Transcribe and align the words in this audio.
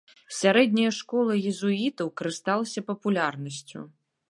Сярэдняя 0.35 0.93
школа 0.99 1.35
езуітаў 1.51 2.11
карысталася 2.21 2.85
папулярнасцю. 2.91 3.87